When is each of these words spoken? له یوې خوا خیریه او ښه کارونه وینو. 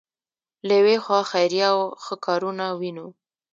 له 0.67 0.73
یوې 0.79 0.97
خوا 1.03 1.19
خیریه 1.31 1.67
او 1.73 1.79
ښه 2.03 2.15
کارونه 2.25 2.65
وینو. 2.79 3.07